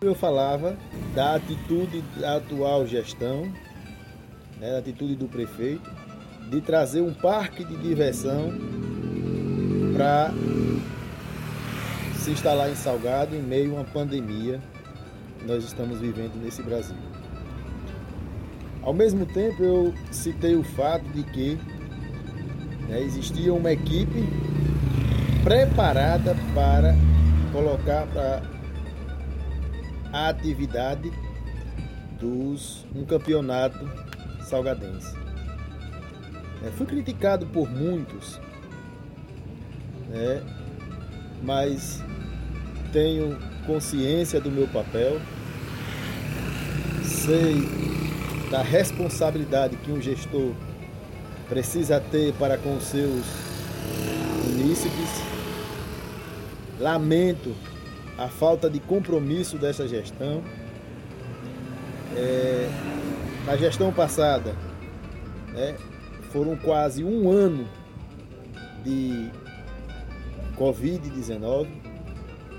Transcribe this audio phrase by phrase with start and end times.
[0.00, 0.76] Eu falava
[1.12, 3.52] da atitude da atual gestão,
[4.60, 5.90] né, da atitude do prefeito,
[6.48, 8.52] de trazer um parque de diversão
[9.96, 10.30] para
[12.14, 14.60] se instalar em Salgado em meio a uma pandemia
[15.40, 16.96] que nós estamos vivendo nesse Brasil.
[18.82, 21.58] Ao mesmo tempo, eu citei o fato de que
[22.88, 24.24] né, existia uma equipe
[25.42, 26.94] preparada para
[27.52, 28.57] colocar para
[30.12, 31.12] a atividade
[32.18, 33.78] dos um campeonato
[34.42, 35.16] salgadense.
[36.64, 38.40] É, fui criticado por muitos,
[40.08, 40.42] né,
[41.42, 42.02] mas
[42.92, 45.20] tenho consciência do meu papel,
[47.04, 47.78] sei
[48.50, 50.52] da responsabilidade que um gestor
[51.48, 53.24] precisa ter para com seus
[54.44, 55.22] munícipes.
[56.80, 57.54] Lamento
[58.18, 60.42] a falta de compromisso dessa gestão.
[62.16, 62.68] É,
[63.46, 64.54] na gestão passada,
[65.52, 65.76] né,
[66.32, 67.66] foram quase um ano
[68.84, 69.30] de
[70.56, 71.68] Covid-19.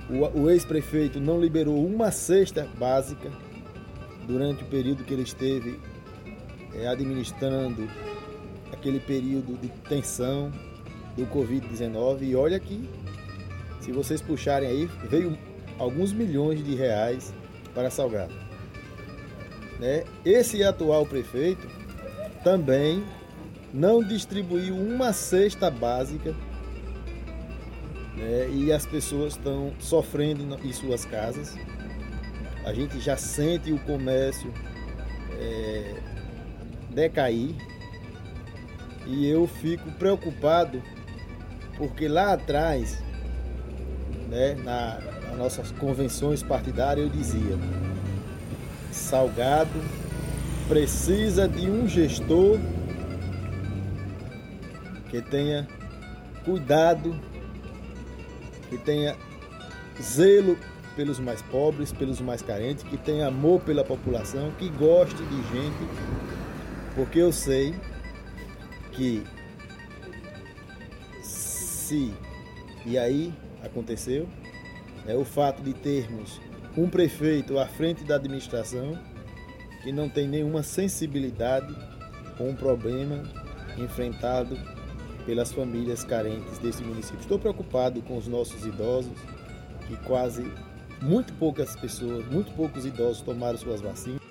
[0.10, 3.30] O, o ex-prefeito não liberou uma cesta básica
[4.26, 5.80] durante o período que ele esteve
[6.74, 7.88] é, administrando
[8.72, 10.52] aquele período de tensão
[11.18, 12.22] do Covid-19.
[12.22, 12.90] E olha que,
[13.82, 15.38] se vocês puxarem aí, veio
[15.80, 17.34] alguns milhões de reais
[17.74, 18.34] para Salgado.
[19.80, 20.04] Né?
[20.26, 21.68] Esse atual prefeito
[22.44, 23.04] também
[23.74, 26.36] não distribuiu uma cesta básica
[28.16, 28.50] né?
[28.52, 31.56] e as pessoas estão sofrendo em suas casas
[32.70, 34.54] a gente já sente o comércio
[35.40, 35.96] é,
[36.92, 37.56] decair
[39.08, 40.82] e eu fico preocupado
[41.78, 43.02] porque lá atrás,
[44.28, 45.00] né, na,
[45.38, 47.58] nossas convenções partidárias, eu dizia:
[48.92, 49.70] Salgado
[50.68, 52.60] precisa de um gestor
[55.10, 55.68] que tenha
[56.46, 57.16] cuidado,
[58.70, 59.16] que tenha
[60.02, 60.58] zelo
[60.96, 65.88] pelos mais pobres, pelos mais carentes, que tenha amor pela população, que goste de gente,
[66.96, 67.74] porque eu sei
[68.92, 69.24] que
[71.24, 72.14] se,
[72.86, 74.28] e aí aconteceu,
[75.08, 76.40] é o fato de termos
[76.78, 78.98] um prefeito à frente da administração
[79.82, 81.76] que não tem nenhuma sensibilidade
[82.38, 83.24] com o problema
[83.78, 84.58] enfrentado
[85.26, 87.20] pelas famílias carentes desse município.
[87.20, 89.18] Estou preocupado com os nossos idosos,
[89.88, 90.52] que quase
[91.02, 94.29] muito poucas pessoas, muito poucos idosos tomaram suas vacinas.